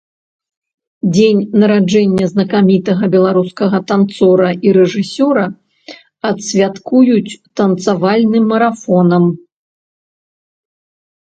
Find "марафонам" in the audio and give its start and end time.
8.55-9.23